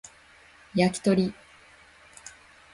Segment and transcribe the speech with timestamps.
[0.73, 1.31] 焼き鳥